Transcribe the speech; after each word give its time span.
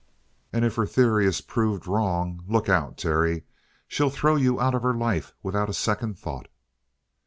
"And 0.51 0.65
if 0.65 0.77
her 0.77 0.87
theory 0.87 1.27
is 1.27 1.41
proved 1.41 1.85
wrong 1.85 2.43
look 2.47 2.67
out, 2.67 2.97
Terry! 2.97 3.43
She'll 3.87 4.09
throw 4.09 4.35
you 4.35 4.59
out 4.59 4.73
of 4.73 4.81
her 4.81 4.95
life 4.95 5.31
without 5.43 5.69
a 5.69 5.73
second 5.73 6.17
thought." 6.17 6.47